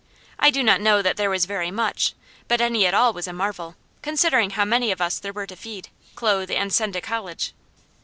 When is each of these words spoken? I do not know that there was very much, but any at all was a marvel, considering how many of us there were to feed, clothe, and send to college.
I 0.39 0.49
do 0.49 0.63
not 0.63 0.81
know 0.81 1.03
that 1.03 1.15
there 1.15 1.29
was 1.29 1.45
very 1.45 1.69
much, 1.69 2.15
but 2.47 2.59
any 2.59 2.87
at 2.87 2.93
all 2.95 3.13
was 3.13 3.27
a 3.27 3.33
marvel, 3.33 3.75
considering 4.01 4.49
how 4.49 4.65
many 4.65 4.91
of 4.91 4.99
us 4.99 5.19
there 5.19 5.31
were 5.31 5.45
to 5.45 5.55
feed, 5.55 5.89
clothe, 6.15 6.49
and 6.49 6.73
send 6.73 6.93
to 6.93 7.01
college. 7.01 7.53